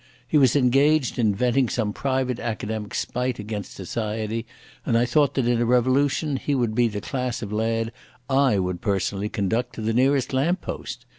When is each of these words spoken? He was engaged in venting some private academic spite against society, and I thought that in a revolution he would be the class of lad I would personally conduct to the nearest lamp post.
He 0.27 0.39
was 0.39 0.55
engaged 0.55 1.19
in 1.19 1.35
venting 1.35 1.69
some 1.69 1.93
private 1.93 2.39
academic 2.39 2.95
spite 2.95 3.37
against 3.37 3.73
society, 3.75 4.47
and 4.83 4.97
I 4.97 5.05
thought 5.05 5.35
that 5.35 5.47
in 5.47 5.61
a 5.61 5.65
revolution 5.67 6.37
he 6.37 6.55
would 6.55 6.73
be 6.73 6.87
the 6.87 7.01
class 7.01 7.43
of 7.43 7.53
lad 7.53 7.91
I 8.27 8.57
would 8.57 8.81
personally 8.81 9.29
conduct 9.29 9.75
to 9.75 9.81
the 9.81 9.93
nearest 9.93 10.33
lamp 10.33 10.61
post. 10.61 11.05